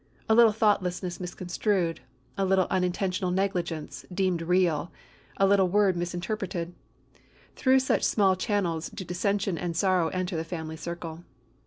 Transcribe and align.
A 0.27 0.33
little 0.33 0.51
thoughtlessness 0.51 1.19
misconstrued, 1.19 1.99
a 2.35 2.43
little 2.43 2.65
unintentional 2.71 3.29
negligence, 3.29 4.03
deemed 4.11 4.41
real, 4.41 4.91
a 5.37 5.45
little 5.45 5.67
word 5.67 5.95
misinterpreted,—through 5.95 7.79
such 7.79 8.01
small 8.03 8.35
channels 8.35 8.89
do 8.89 9.03
dissension 9.05 9.59
and 9.59 9.77
sorrow 9.77 10.07
enter 10.07 10.35
the 10.35 10.43
family 10.43 10.75
circle. 10.75 11.23